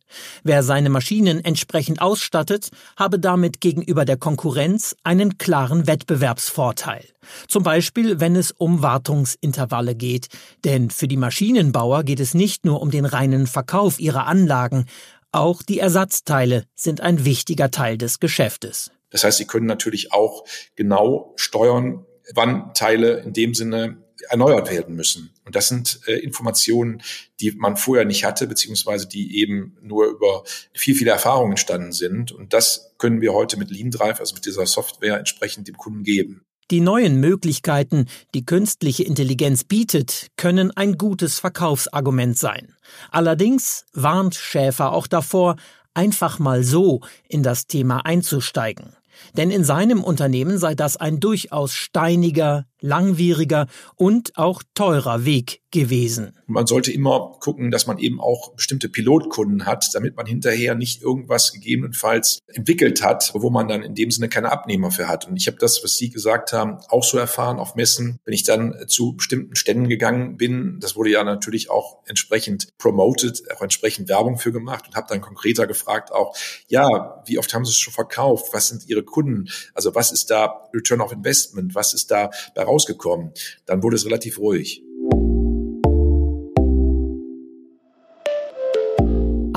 Wer 0.42 0.62
seine 0.62 0.88
Maschinen 0.90 1.44
entsprechend 1.44 2.00
ausstattet, 2.00 2.70
habe 2.96 3.18
damit 3.18 3.60
gegenüber 3.60 4.04
der 4.04 4.16
Konkurrenz 4.16 4.96
einen 5.04 5.38
klaren 5.38 5.86
Wettbewerbsvorteil. 5.86 7.04
Zum 7.46 7.62
Beispiel, 7.62 8.20
wenn 8.20 8.36
es 8.36 8.52
um 8.52 8.82
Wartungsintervalle 8.82 9.94
geht. 9.94 10.28
Denn 10.64 10.90
für 10.90 11.08
die 11.08 11.16
Maschinenbauer 11.16 12.04
geht 12.04 12.20
es 12.20 12.34
nicht 12.34 12.64
nur 12.64 12.80
um 12.80 12.90
den 12.90 13.04
reinen 13.04 13.46
Verkauf 13.46 14.00
ihrer 14.00 14.26
Anlagen, 14.26 14.86
auch 15.30 15.62
die 15.62 15.78
Ersatzteile 15.78 16.64
sind 16.74 17.02
ein 17.02 17.26
wichtiger 17.26 17.70
Teil 17.70 17.98
des 17.98 18.18
Geschäftes. 18.18 18.90
Das 19.10 19.24
heißt, 19.24 19.38
Sie 19.38 19.46
können 19.46 19.66
natürlich 19.66 20.12
auch 20.12 20.44
genau 20.74 21.34
steuern, 21.36 22.06
wann 22.34 22.72
Teile 22.74 23.20
in 23.20 23.32
dem 23.32 23.54
Sinne 23.54 23.98
erneuert 24.28 24.70
werden 24.70 24.96
müssen. 24.96 25.30
Und 25.44 25.54
das 25.54 25.68
sind 25.68 26.00
äh, 26.06 26.18
Informationen, 26.18 27.02
die 27.40 27.52
man 27.52 27.76
vorher 27.76 28.04
nicht 28.04 28.24
hatte, 28.24 28.46
beziehungsweise 28.46 29.08
die 29.08 29.40
eben 29.40 29.76
nur 29.80 30.06
über 30.06 30.44
viel, 30.74 30.94
viele 30.94 31.12
Erfahrungen 31.12 31.52
entstanden 31.52 31.92
sind. 31.92 32.32
Und 32.32 32.52
das 32.52 32.94
können 32.98 33.20
wir 33.20 33.32
heute 33.32 33.56
mit 33.56 33.70
Lean 33.70 33.90
Drive, 33.90 34.20
also 34.20 34.34
mit 34.34 34.44
dieser 34.44 34.66
Software, 34.66 35.18
entsprechend 35.18 35.68
dem 35.68 35.76
Kunden 35.76 36.02
geben. 36.02 36.42
Die 36.70 36.80
neuen 36.80 37.18
Möglichkeiten, 37.18 38.06
die 38.34 38.44
künstliche 38.44 39.02
Intelligenz 39.02 39.64
bietet, 39.64 40.26
können 40.36 40.70
ein 40.70 40.98
gutes 40.98 41.38
Verkaufsargument 41.38 42.36
sein. 42.36 42.74
Allerdings 43.10 43.86
warnt 43.94 44.34
Schäfer 44.34 44.92
auch 44.92 45.06
davor, 45.06 45.56
einfach 45.94 46.38
mal 46.38 46.62
so 46.62 47.00
in 47.26 47.42
das 47.42 47.66
Thema 47.68 48.04
einzusteigen. 48.04 48.92
Denn 49.36 49.50
in 49.50 49.64
seinem 49.64 50.02
Unternehmen 50.02 50.58
sei 50.58 50.74
das 50.74 50.96
ein 50.96 51.20
durchaus 51.20 51.72
steiniger, 51.72 52.66
langwieriger 52.80 53.66
und 53.96 54.36
auch 54.36 54.62
teurer 54.74 55.24
Weg 55.24 55.60
gewesen. 55.70 56.32
Man 56.46 56.66
sollte 56.66 56.90
immer 56.90 57.36
gucken, 57.40 57.70
dass 57.70 57.86
man 57.86 57.98
eben 57.98 58.20
auch 58.20 58.54
bestimmte 58.54 58.88
Pilotkunden 58.88 59.66
hat, 59.66 59.90
damit 59.94 60.16
man 60.16 60.24
hinterher 60.24 60.74
nicht 60.74 61.02
irgendwas 61.02 61.52
gegebenenfalls 61.52 62.38
entwickelt 62.46 63.02
hat, 63.02 63.32
wo 63.34 63.50
man 63.50 63.68
dann 63.68 63.82
in 63.82 63.94
dem 63.94 64.10
Sinne 64.10 64.30
keine 64.30 64.50
Abnehmer 64.50 64.90
für 64.90 65.08
hat. 65.08 65.28
Und 65.28 65.36
ich 65.36 65.46
habe 65.46 65.58
das, 65.58 65.84
was 65.84 65.96
Sie 65.96 66.08
gesagt 66.08 66.54
haben, 66.54 66.78
auch 66.88 67.04
so 67.04 67.18
erfahren 67.18 67.58
auf 67.58 67.74
Messen, 67.74 68.18
wenn 68.24 68.32
ich 68.32 68.44
dann 68.44 68.74
zu 68.86 69.14
bestimmten 69.14 69.56
Ständen 69.56 69.88
gegangen 69.88 70.38
bin. 70.38 70.78
Das 70.80 70.96
wurde 70.96 71.10
ja 71.10 71.22
natürlich 71.22 71.68
auch 71.68 71.98
entsprechend 72.06 72.68
promoted, 72.78 73.42
auch 73.54 73.60
entsprechend 73.60 74.08
Werbung 74.08 74.38
für 74.38 74.52
gemacht 74.52 74.86
und 74.88 74.96
habe 74.96 75.08
dann 75.10 75.20
konkreter 75.20 75.66
gefragt 75.66 76.12
auch, 76.12 76.34
ja, 76.68 77.22
wie 77.26 77.38
oft 77.38 77.52
haben 77.52 77.66
Sie 77.66 77.72
es 77.72 77.76
schon 77.76 77.92
verkauft? 77.92 78.54
Was 78.54 78.68
sind 78.68 78.88
Ihre 78.88 79.02
Kunden? 79.02 79.48
Also 79.74 79.94
was 79.94 80.12
ist 80.12 80.30
da 80.30 80.68
Return 80.72 81.02
of 81.02 81.12
Investment? 81.12 81.74
Was 81.74 81.92
ist 81.92 82.10
da 82.10 82.30
bei 82.54 82.64
rausgekommen. 82.68 83.32
Dann 83.66 83.82
wurde 83.82 83.96
es 83.96 84.06
relativ 84.06 84.38
ruhig. 84.38 84.82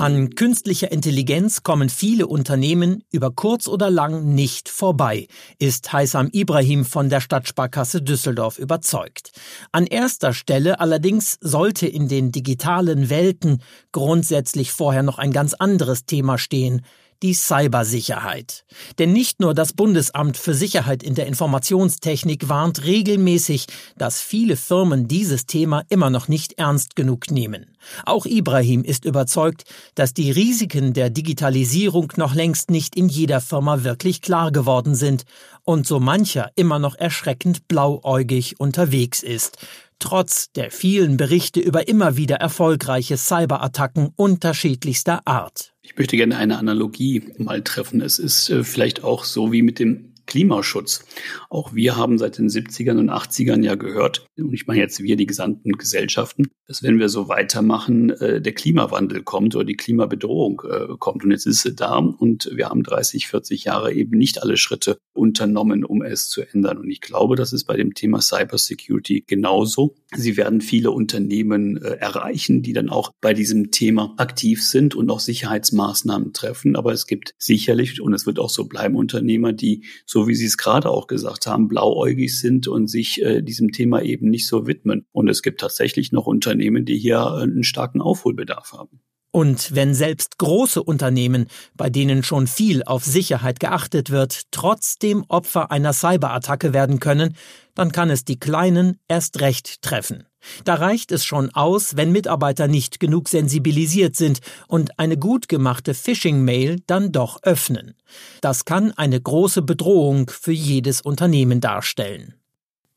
An 0.01 0.31
künstlicher 0.31 0.91
Intelligenz 0.91 1.61
kommen 1.61 1.87
viele 1.87 2.25
Unternehmen 2.25 3.03
über 3.11 3.29
kurz 3.29 3.67
oder 3.67 3.91
lang 3.91 4.33
nicht 4.33 4.67
vorbei, 4.67 5.27
ist 5.59 5.93
Heisam 5.93 6.27
Ibrahim 6.31 6.85
von 6.85 7.09
der 7.09 7.21
Stadtsparkasse 7.21 8.01
Düsseldorf 8.01 8.57
überzeugt. 8.57 9.31
An 9.71 9.85
erster 9.85 10.33
Stelle 10.33 10.79
allerdings 10.79 11.37
sollte 11.39 11.85
in 11.85 12.07
den 12.07 12.31
digitalen 12.31 13.11
Welten 13.11 13.61
grundsätzlich 13.91 14.71
vorher 14.71 15.03
noch 15.03 15.19
ein 15.19 15.33
ganz 15.33 15.53
anderes 15.53 16.07
Thema 16.07 16.39
stehen, 16.39 16.81
die 17.23 17.33
Cybersicherheit. 17.33 18.65
Denn 18.99 19.13
nicht 19.13 19.39
nur 19.39 19.53
das 19.53 19.73
Bundesamt 19.73 20.37
für 20.37 20.53
Sicherheit 20.53 21.03
in 21.03 21.15
der 21.15 21.27
Informationstechnik 21.27 22.49
warnt 22.49 22.83
regelmäßig, 22.83 23.67
dass 23.97 24.21
viele 24.21 24.57
Firmen 24.57 25.07
dieses 25.07 25.45
Thema 25.45 25.83
immer 25.89 26.09
noch 26.09 26.27
nicht 26.27 26.53
ernst 26.57 26.95
genug 26.95 27.29
nehmen. 27.31 27.77
Auch 28.05 28.25
Ibrahim 28.25 28.83
ist 28.83 29.05
überzeugt, 29.05 29.65
dass 29.95 30.13
die 30.13 30.31
Risiken 30.31 30.93
der 30.93 31.09
Digitalisierung 31.09 32.13
noch 32.15 32.33
längst 32.33 32.71
nicht 32.71 32.95
in 32.95 33.09
jeder 33.09 33.41
Firma 33.41 33.83
wirklich 33.83 34.21
klar 34.21 34.51
geworden 34.51 34.95
sind 34.95 35.23
und 35.63 35.85
so 35.85 35.99
mancher 35.99 36.49
immer 36.55 36.79
noch 36.79 36.95
erschreckend 36.95 37.67
blauäugig 37.67 38.59
unterwegs 38.59 39.23
ist 39.23 39.57
trotz 40.01 40.51
der 40.51 40.71
vielen 40.71 41.15
Berichte 41.15 41.59
über 41.59 41.87
immer 41.87 42.17
wieder 42.17 42.35
erfolgreiche 42.35 43.17
Cyberattacken 43.17 44.09
unterschiedlichster 44.15 45.21
Art. 45.25 45.73
Ich 45.81 45.97
möchte 45.97 46.17
gerne 46.17 46.37
eine 46.37 46.57
Analogie 46.57 47.23
mal 47.37 47.61
treffen. 47.61 48.01
Es 48.01 48.19
ist 48.19 48.49
äh, 48.49 48.63
vielleicht 48.63 49.03
auch 49.03 49.23
so 49.23 49.51
wie 49.51 49.61
mit 49.61 49.79
dem 49.79 50.10
Klimaschutz. 50.25 51.05
Auch 51.49 51.73
wir 51.73 51.97
haben 51.97 52.17
seit 52.17 52.37
den 52.37 52.49
70ern 52.49 52.99
und 52.99 53.09
80ern 53.09 53.63
ja 53.63 53.75
gehört, 53.75 54.25
und 54.37 54.53
ich 54.53 54.67
meine 54.67 54.81
jetzt 54.81 55.01
wir, 55.01 55.15
die 55.15 55.25
gesamten 55.25 55.73
Gesellschaften, 55.73 56.47
dass 56.67 56.83
wenn 56.83 56.99
wir 56.99 57.09
so 57.09 57.27
weitermachen, 57.27 58.11
äh, 58.11 58.41
der 58.41 58.53
Klimawandel 58.53 59.23
kommt 59.23 59.55
oder 59.55 59.65
die 59.65 59.75
Klimabedrohung 59.75 60.61
äh, 60.69 60.87
kommt. 60.99 61.23
Und 61.23 61.31
jetzt 61.31 61.45
ist 61.45 61.61
sie 61.63 61.75
da 61.75 61.97
und 61.97 62.49
wir 62.53 62.69
haben 62.69 62.83
30, 62.83 63.27
40 63.27 63.65
Jahre 63.65 63.93
eben 63.93 64.17
nicht 64.17 64.41
alle 64.41 64.57
Schritte 64.57 64.97
unternommen, 65.13 65.83
um 65.83 66.01
es 66.01 66.29
zu 66.29 66.41
ändern. 66.41 66.77
Und 66.77 66.89
ich 66.89 67.01
glaube, 67.01 67.35
das 67.35 67.51
ist 67.51 67.65
bei 67.65 67.75
dem 67.75 67.93
Thema 67.93 68.21
Cybersecurity 68.21 69.25
genauso. 69.27 69.95
Sie 70.15 70.37
werden 70.37 70.61
viele 70.61 70.91
Unternehmen 70.91 71.77
äh, 71.77 71.95
erreichen, 71.97 72.61
die 72.61 72.73
dann 72.73 72.89
auch 72.89 73.11
bei 73.19 73.33
diesem 73.33 73.71
Thema 73.71 74.13
aktiv 74.17 74.63
sind 74.63 74.95
und 74.95 75.09
auch 75.09 75.19
Sicherheitsmaßnahmen 75.19 76.33
treffen. 76.33 76.75
Aber 76.75 76.93
es 76.93 77.05
gibt 77.05 77.33
sicherlich, 77.37 78.01
und 78.01 78.13
es 78.13 78.25
wird 78.25 78.39
auch 78.39 78.49
so 78.49 78.65
bleiben, 78.65 78.95
Unternehmer, 78.95 79.51
die 79.53 79.83
so 80.11 80.27
wie 80.27 80.35
Sie 80.35 80.45
es 80.45 80.57
gerade 80.57 80.89
auch 80.89 81.07
gesagt 81.07 81.47
haben, 81.47 81.69
blauäugig 81.69 82.37
sind 82.37 82.67
und 82.67 82.87
sich 82.87 83.21
äh, 83.21 83.41
diesem 83.41 83.71
Thema 83.71 84.01
eben 84.01 84.29
nicht 84.29 84.45
so 84.45 84.67
widmen. 84.67 85.05
Und 85.13 85.29
es 85.29 85.41
gibt 85.41 85.61
tatsächlich 85.61 86.11
noch 86.11 86.27
Unternehmen, 86.27 86.83
die 86.83 86.97
hier 86.97 87.19
äh, 87.19 87.43
einen 87.43 87.63
starken 87.63 88.01
Aufholbedarf 88.01 88.73
haben. 88.73 88.99
Und 89.31 89.73
wenn 89.73 89.93
selbst 89.93 90.37
große 90.37 90.83
Unternehmen, 90.83 91.47
bei 91.77 91.89
denen 91.89 92.23
schon 92.23 92.47
viel 92.47 92.83
auf 92.83 93.05
Sicherheit 93.05 93.61
geachtet 93.61 94.09
wird, 94.09 94.51
trotzdem 94.51 95.23
Opfer 95.29 95.71
einer 95.71 95.93
Cyberattacke 95.93 96.73
werden 96.73 96.99
können, 96.99 97.37
dann 97.73 97.93
kann 97.93 98.09
es 98.09 98.25
die 98.25 98.37
Kleinen 98.37 98.97
erst 99.07 99.39
recht 99.39 99.81
treffen. 99.81 100.25
Da 100.63 100.75
reicht 100.75 101.11
es 101.11 101.25
schon 101.25 101.49
aus, 101.51 101.95
wenn 101.97 102.11
Mitarbeiter 102.11 102.67
nicht 102.67 102.99
genug 102.99 103.29
sensibilisiert 103.29 104.15
sind 104.15 104.39
und 104.67 104.99
eine 104.99 105.17
gut 105.17 105.49
gemachte 105.49 105.93
Phishing-Mail 105.93 106.81
dann 106.87 107.11
doch 107.11 107.43
öffnen. 107.43 107.95
Das 108.41 108.65
kann 108.65 108.91
eine 108.91 109.19
große 109.19 109.61
Bedrohung 109.61 110.29
für 110.29 110.51
jedes 110.51 111.01
Unternehmen 111.01 111.61
darstellen. 111.61 112.35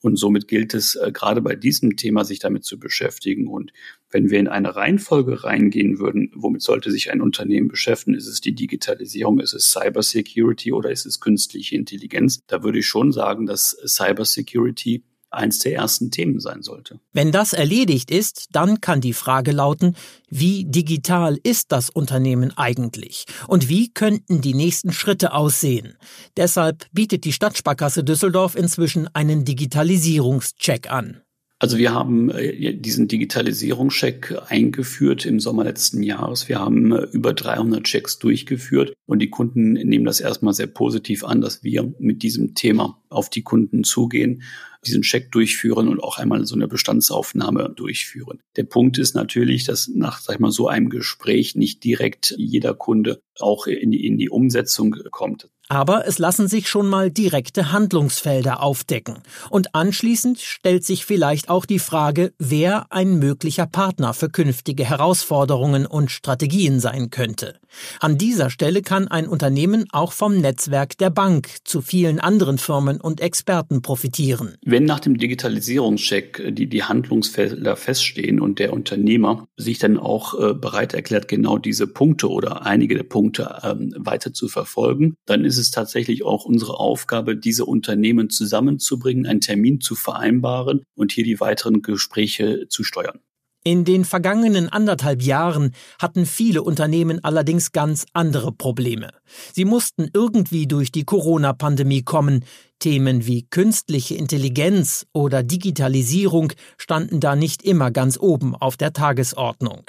Und 0.04 0.16
somit 0.16 0.48
gilt 0.48 0.74
es 0.74 0.96
äh, 0.96 1.10
gerade 1.12 1.40
bei 1.40 1.54
diesem 1.54 1.96
Thema, 1.96 2.26
sich 2.26 2.38
damit 2.38 2.66
zu 2.66 2.78
beschäftigen. 2.78 3.48
Und 3.48 3.72
wenn 4.10 4.28
wir 4.28 4.38
in 4.38 4.48
eine 4.48 4.76
Reihenfolge 4.76 5.44
reingehen 5.44 5.98
würden, 5.98 6.30
womit 6.34 6.60
sollte 6.60 6.90
sich 6.90 7.10
ein 7.10 7.22
Unternehmen 7.22 7.68
beschäftigen? 7.68 8.14
Ist 8.14 8.26
es 8.26 8.42
die 8.42 8.54
Digitalisierung? 8.54 9.40
Ist 9.40 9.54
es 9.54 9.70
Cybersecurity 9.70 10.72
oder 10.72 10.90
ist 10.90 11.06
es 11.06 11.20
künstliche 11.20 11.76
Intelligenz? 11.76 12.40
Da 12.46 12.62
würde 12.62 12.80
ich 12.80 12.86
schon 12.86 13.12
sagen, 13.12 13.46
dass 13.46 13.78
Cybersecurity 13.86 15.04
eins 15.34 15.58
der 15.58 15.74
ersten 15.74 16.10
Themen 16.10 16.40
sein 16.40 16.62
sollte. 16.62 17.00
Wenn 17.12 17.32
das 17.32 17.52
erledigt 17.52 18.10
ist, 18.10 18.48
dann 18.52 18.80
kann 18.80 19.00
die 19.00 19.12
Frage 19.12 19.52
lauten, 19.52 19.96
wie 20.28 20.64
digital 20.64 21.38
ist 21.42 21.72
das 21.72 21.90
Unternehmen 21.90 22.56
eigentlich 22.56 23.26
und 23.46 23.68
wie 23.68 23.92
könnten 23.92 24.40
die 24.40 24.54
nächsten 24.54 24.92
Schritte 24.92 25.32
aussehen? 25.32 25.96
Deshalb 26.36 26.86
bietet 26.92 27.24
die 27.24 27.32
Stadtsparkasse 27.32 28.04
Düsseldorf 28.04 28.54
inzwischen 28.54 29.08
einen 29.14 29.44
Digitalisierungscheck 29.44 30.90
an. 30.90 31.20
Also 31.60 31.78
wir 31.78 31.94
haben 31.94 32.30
äh, 32.30 32.74
diesen 32.74 33.08
Digitalisierungscheck 33.08 34.34
eingeführt 34.48 35.24
im 35.24 35.40
Sommer 35.40 35.64
letzten 35.64 36.02
Jahres. 36.02 36.48
Wir 36.48 36.58
haben 36.58 36.92
äh, 36.92 37.04
über 37.12 37.32
300 37.32 37.84
Checks 37.84 38.18
durchgeführt 38.18 38.92
und 39.06 39.20
die 39.20 39.30
Kunden 39.30 39.72
nehmen 39.72 40.04
das 40.04 40.20
erstmal 40.20 40.52
sehr 40.52 40.66
positiv 40.66 41.24
an, 41.24 41.40
dass 41.40 41.62
wir 41.62 41.94
mit 41.98 42.22
diesem 42.22 42.54
Thema 42.54 43.00
auf 43.08 43.30
die 43.30 43.42
Kunden 43.42 43.84
zugehen 43.84 44.42
diesen 44.84 45.02
Check 45.02 45.32
durchführen 45.32 45.88
und 45.88 46.02
auch 46.02 46.18
einmal 46.18 46.44
so 46.44 46.54
eine 46.54 46.68
Bestandsaufnahme 46.68 47.72
durchführen. 47.74 48.40
Der 48.56 48.64
Punkt 48.64 48.98
ist 48.98 49.14
natürlich, 49.14 49.64
dass 49.64 49.88
nach, 49.88 50.20
sag 50.20 50.34
ich 50.34 50.40
mal, 50.40 50.50
so 50.50 50.68
einem 50.68 50.90
Gespräch 50.90 51.54
nicht 51.54 51.84
direkt 51.84 52.34
jeder 52.36 52.74
Kunde 52.74 53.20
auch 53.38 53.66
in 53.66 53.90
die, 53.90 54.06
in 54.06 54.18
die 54.18 54.30
Umsetzung 54.30 54.94
kommt. 55.10 55.48
Aber 55.68 56.06
es 56.06 56.18
lassen 56.18 56.46
sich 56.46 56.68
schon 56.68 56.88
mal 56.88 57.10
direkte 57.10 57.72
Handlungsfelder 57.72 58.62
aufdecken. 58.62 59.16
Und 59.50 59.74
anschließend 59.74 60.40
stellt 60.40 60.84
sich 60.84 61.04
vielleicht 61.06 61.48
auch 61.48 61.64
die 61.64 61.78
Frage, 61.78 62.32
wer 62.38 62.86
ein 62.90 63.18
möglicher 63.18 63.66
Partner 63.66 64.12
für 64.14 64.28
künftige 64.28 64.84
Herausforderungen 64.84 65.86
und 65.86 66.10
Strategien 66.10 66.80
sein 66.80 67.10
könnte. 67.10 67.54
An 68.00 68.18
dieser 68.18 68.50
Stelle 68.50 68.82
kann 68.82 69.08
ein 69.08 69.26
Unternehmen 69.26 69.86
auch 69.90 70.12
vom 70.12 70.40
Netzwerk 70.40 70.98
der 70.98 71.10
Bank 71.10 71.48
zu 71.64 71.80
vielen 71.80 72.20
anderen 72.20 72.58
Firmen 72.58 73.00
und 73.00 73.20
Experten 73.20 73.82
profitieren. 73.82 74.56
Wenn 74.64 74.84
nach 74.84 75.00
dem 75.00 75.18
Digitalisierungscheck 75.18 76.54
die, 76.54 76.68
die 76.68 76.84
Handlungsfelder 76.84 77.76
feststehen 77.76 78.40
und 78.40 78.58
der 78.58 78.72
Unternehmer 78.72 79.48
sich 79.56 79.78
dann 79.78 79.98
auch 79.98 80.34
äh, 80.34 80.54
bereit 80.54 80.94
erklärt, 80.94 81.28
genau 81.28 81.58
diese 81.58 81.86
Punkte 81.86 82.28
oder 82.28 82.66
einige 82.66 82.94
der 82.94 83.04
Punkte 83.04 83.60
ähm, 83.62 83.94
weiter 83.98 84.32
zu 84.32 84.48
verfolgen, 84.48 85.16
dann 85.26 85.44
ist 85.44 85.53
es 85.58 85.70
tatsächlich 85.70 86.24
auch 86.24 86.44
unsere 86.44 86.78
Aufgabe, 86.78 87.36
diese 87.36 87.64
Unternehmen 87.64 88.30
zusammenzubringen, 88.30 89.26
einen 89.26 89.40
Termin 89.40 89.80
zu 89.80 89.94
vereinbaren 89.94 90.84
und 90.94 91.12
hier 91.12 91.24
die 91.24 91.40
weiteren 91.40 91.82
Gespräche 91.82 92.66
zu 92.68 92.84
steuern. 92.84 93.20
In 93.66 93.86
den 93.86 94.04
vergangenen 94.04 94.68
anderthalb 94.68 95.22
Jahren 95.22 95.74
hatten 95.98 96.26
viele 96.26 96.62
Unternehmen 96.62 97.24
allerdings 97.24 97.72
ganz 97.72 98.04
andere 98.12 98.52
Probleme. 98.52 99.08
Sie 99.54 99.64
mussten 99.64 100.10
irgendwie 100.12 100.66
durch 100.66 100.92
die 100.92 101.04
Corona-Pandemie 101.04 102.02
kommen. 102.02 102.44
Themen 102.78 103.26
wie 103.26 103.46
künstliche 103.48 104.16
Intelligenz 104.16 105.06
oder 105.14 105.42
Digitalisierung 105.42 106.52
standen 106.76 107.20
da 107.20 107.36
nicht 107.36 107.62
immer 107.62 107.90
ganz 107.90 108.18
oben 108.18 108.54
auf 108.54 108.76
der 108.76 108.92
Tagesordnung. 108.92 109.84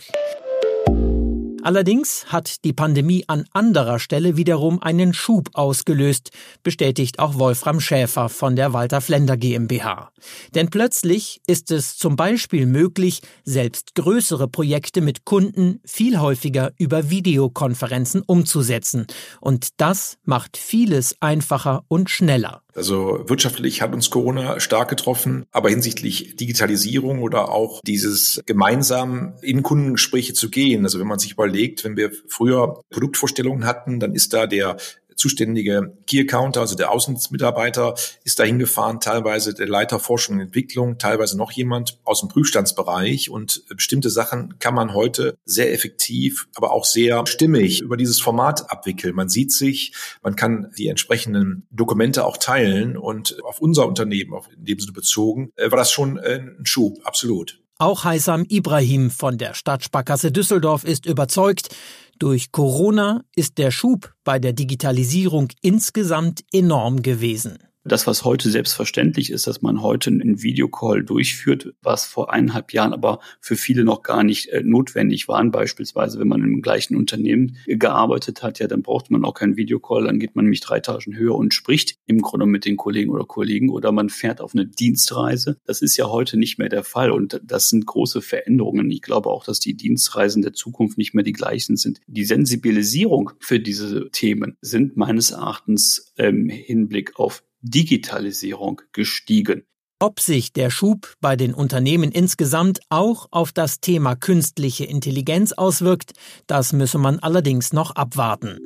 Allerdings 1.65 2.27
hat 2.27 2.63
die 2.63 2.73
Pandemie 2.73 3.23
an 3.25 3.47
anderer 3.51 3.97
Stelle 3.97 4.37
wiederum 4.37 4.83
einen 4.83 5.15
Schub 5.15 5.49
ausgelöst, 5.53 6.29
bestätigt 6.61 7.17
auch 7.17 7.39
Wolfram 7.39 7.79
Schäfer 7.79 8.29
von 8.29 8.55
der 8.55 8.71
Walter 8.71 9.01
Flender 9.01 9.35
GmbH. 9.35 10.11
Denn 10.53 10.69
plötzlich 10.69 11.41
ist 11.47 11.71
es 11.71 11.97
zum 11.97 12.17
Beispiel 12.17 12.67
möglich, 12.67 13.23
selbst 13.45 13.95
größere 13.95 14.47
Projekte 14.47 15.01
mit 15.01 15.25
Kunden 15.25 15.81
viel 15.83 16.19
häufiger 16.19 16.71
über 16.77 17.09
Videokonferenzen 17.09 18.21
umzusetzen. 18.21 19.07
Und 19.41 19.69
das 19.77 20.19
macht 20.23 20.57
vieles 20.57 21.15
einfacher 21.19 21.83
und 21.87 22.11
schneller. 22.11 22.61
Also 22.75 23.23
wirtschaftlich 23.27 23.81
hat 23.81 23.93
uns 23.93 24.09
Corona 24.09 24.59
stark 24.59 24.89
getroffen, 24.89 25.45
aber 25.51 25.69
hinsichtlich 25.69 26.35
Digitalisierung 26.35 27.21
oder 27.21 27.49
auch 27.49 27.79
dieses 27.85 28.41
gemeinsam 28.45 29.33
in 29.41 29.63
Kundengespräche 29.63 30.33
zu 30.33 30.49
gehen. 30.49 30.83
Also 30.83 30.99
wenn 30.99 31.07
man 31.07 31.17
sich 31.17 31.31
überlegt, 31.31 31.54
wenn 31.83 31.97
wir 31.97 32.11
früher 32.27 32.81
Produktvorstellungen 32.89 33.65
hatten, 33.65 33.99
dann 33.99 34.13
ist 34.13 34.33
da 34.33 34.47
der 34.47 34.77
zuständige 35.15 35.97
Key 36.07 36.21
Accounter, 36.21 36.61
also 36.61 36.75
der 36.75 36.91
Außenmitarbeiter, 36.91 37.95
ist 38.23 38.39
dahin 38.39 38.59
gefahren, 38.59 38.99
teilweise 38.99 39.53
der 39.53 39.67
Leiter 39.67 39.99
Forschung 39.99 40.35
und 40.35 40.41
Entwicklung, 40.41 40.97
teilweise 40.97 41.37
noch 41.37 41.51
jemand 41.51 41.99
aus 42.03 42.19
dem 42.19 42.29
Prüfstandsbereich. 42.29 43.29
Und 43.29 43.63
bestimmte 43.75 44.09
Sachen 44.09 44.59
kann 44.59 44.73
man 44.73 44.93
heute 44.93 45.37
sehr 45.45 45.73
effektiv, 45.73 46.47
aber 46.55 46.71
auch 46.71 46.85
sehr 46.85 47.25
stimmig 47.27 47.81
über 47.81 47.97
dieses 47.97 48.21
Format 48.21 48.69
abwickeln. 48.69 49.15
Man 49.15 49.29
sieht 49.29 49.51
sich, 49.51 49.93
man 50.21 50.35
kann 50.35 50.71
die 50.77 50.87
entsprechenden 50.87 51.65
Dokumente 51.71 52.25
auch 52.25 52.37
teilen. 52.37 52.97
Und 52.97 53.43
auf 53.43 53.59
unser 53.59 53.87
Unternehmen, 53.87 54.33
auf 54.33 54.49
Sinne 54.81 54.91
bezogen, 54.93 55.51
äh, 55.55 55.71
war 55.71 55.77
das 55.77 55.91
schon 55.91 56.17
äh, 56.17 56.39
ein 56.39 56.65
Schub, 56.65 56.99
absolut. 57.03 57.59
Auch 57.77 58.05
Heisam 58.05 58.45
Ibrahim 58.47 59.11
von 59.11 59.37
der 59.37 59.53
Stadtsparkasse 59.53 60.31
Düsseldorf 60.31 60.85
ist 60.85 61.05
überzeugt, 61.05 61.75
durch 62.19 62.53
Corona 62.53 63.21
ist 63.35 63.57
der 63.57 63.69
Schub 63.69 64.13
bei 64.23 64.39
der 64.39 64.53
Digitalisierung 64.53 65.49
insgesamt 65.61 66.45
enorm 66.53 67.01
gewesen. 67.01 67.57
Das, 67.87 68.07
was 68.07 68.23
heute 68.23 68.49
selbstverständlich 68.49 69.31
ist, 69.31 69.45
dass 69.45 69.61
man 69.61 69.83
heute 69.83 70.09
einen 70.09 70.41
Videocall 70.41 71.03
durchführt, 71.03 71.75
was 71.83 72.05
vor 72.05 72.33
eineinhalb 72.33 72.73
Jahren 72.73 72.93
aber 72.93 73.19
für 73.39 73.55
viele 73.55 73.83
noch 73.83 74.01
gar 74.01 74.23
nicht 74.23 74.47
äh, 74.47 74.63
notwendig 74.63 75.27
waren. 75.27 75.51
Beispielsweise, 75.51 76.19
wenn 76.19 76.27
man 76.27 76.43
im 76.43 76.63
gleichen 76.63 76.95
Unternehmen 76.95 77.57
gearbeitet 77.67 78.41
hat, 78.41 78.57
ja, 78.57 78.67
dann 78.67 78.81
braucht 78.81 79.11
man 79.11 79.23
auch 79.23 79.35
keinen 79.35 79.55
Videocall, 79.55 80.05
dann 80.05 80.17
geht 80.17 80.35
man 80.35 80.45
nämlich 80.45 80.61
drei 80.61 80.77
Etagen 80.77 81.15
höher 81.15 81.35
und 81.35 81.53
spricht 81.53 81.99
im 82.07 82.23
Grunde 82.23 82.47
mit 82.47 82.65
den 82.65 82.75
Kollegen 82.75 83.11
oder 83.11 83.25
Kollegen 83.25 83.69
oder 83.69 83.91
man 83.91 84.09
fährt 84.09 84.41
auf 84.41 84.55
eine 84.55 84.65
Dienstreise. 84.65 85.59
Das 85.65 85.83
ist 85.83 85.95
ja 85.95 86.09
heute 86.09 86.37
nicht 86.37 86.57
mehr 86.57 86.69
der 86.69 86.83
Fall 86.83 87.11
und 87.11 87.39
das 87.43 87.69
sind 87.69 87.85
große 87.85 88.23
Veränderungen. 88.23 88.89
Ich 88.89 89.03
glaube 89.03 89.29
auch, 89.29 89.43
dass 89.43 89.59
die 89.59 89.75
Dienstreisen 89.75 90.41
der 90.41 90.53
Zukunft 90.53 90.97
nicht 90.97 91.13
mehr 91.13 91.23
die 91.23 91.33
gleichen 91.33 91.77
sind. 91.77 92.01
Die 92.07 92.25
Sensibilisierung 92.25 93.29
für 93.39 93.59
diese 93.59 94.09
Themen 94.09 94.57
sind 94.61 94.97
meines 94.97 95.29
Erachtens 95.29 96.13
im 96.17 96.49
Hinblick 96.49 97.19
auf 97.19 97.43
Digitalisierung 97.65 98.81
gestiegen. 98.91 99.63
Ob 99.99 100.19
sich 100.19 100.53
der 100.53 100.69
Schub 100.69 101.15
bei 101.19 101.35
den 101.35 101.53
Unternehmen 101.53 102.11
insgesamt 102.11 102.79
auch 102.89 103.27
auf 103.31 103.51
das 103.51 103.79
Thema 103.79 104.15
künstliche 104.15 104.85
Intelligenz 104.85 105.51
auswirkt, 105.51 106.13
das 106.47 106.73
müsse 106.73 106.99
man 106.99 107.17
allerdings 107.19 107.73
noch 107.73 107.91
abwarten. 107.91 108.59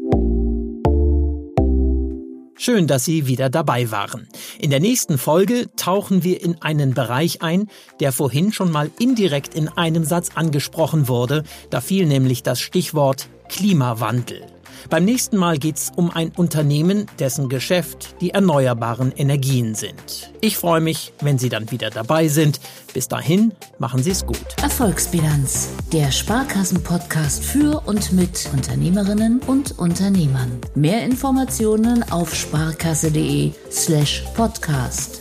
Schön, 2.57 2.87
dass 2.87 3.05
Sie 3.05 3.25
wieder 3.25 3.49
dabei 3.49 3.89
waren. 3.89 4.27
In 4.59 4.69
der 4.69 4.81
nächsten 4.81 5.17
Folge 5.17 5.73
tauchen 5.77 6.25
wir 6.25 6.43
in 6.43 6.61
einen 6.61 6.93
Bereich 6.93 7.41
ein, 7.41 7.67
der 8.01 8.11
vorhin 8.11 8.51
schon 8.51 8.69
mal 8.69 8.91
indirekt 8.99 9.55
in 9.55 9.69
einem 9.69 10.03
Satz 10.03 10.31
angesprochen 10.35 11.07
wurde. 11.07 11.43
Da 11.69 11.79
fiel 11.79 12.05
nämlich 12.05 12.43
das 12.43 12.59
Stichwort 12.59 13.29
Klimawandel. 13.47 14.45
Beim 14.89 15.05
nächsten 15.05 15.37
Mal 15.37 15.57
geht's 15.57 15.91
um 15.95 16.11
ein 16.11 16.31
Unternehmen, 16.35 17.05
dessen 17.19 17.49
Geschäft 17.49 18.15
die 18.21 18.31
erneuerbaren 18.31 19.11
Energien 19.11 19.75
sind. 19.75 20.31
Ich 20.41 20.57
freue 20.57 20.81
mich, 20.81 21.13
wenn 21.21 21.37
Sie 21.37 21.49
dann 21.49 21.71
wieder 21.71 21.89
dabei 21.89 22.27
sind. 22.27 22.59
Bis 22.93 23.07
dahin, 23.07 23.51
machen 23.77 24.01
Sie 24.01 24.11
es 24.11 24.25
gut. 24.25 24.37
Erfolgsbilanz, 24.61 25.69
der 25.93 26.11
Sparkassen-Podcast 26.11 27.43
für 27.43 27.81
und 27.85 28.13
mit 28.13 28.49
Unternehmerinnen 28.53 29.41
und 29.45 29.77
Unternehmern. 29.77 30.59
Mehr 30.75 31.03
Informationen 31.03 32.03
auf 32.11 32.33
sparkasse.de 32.33 33.51
slash 33.71 34.23
podcast. 34.35 35.18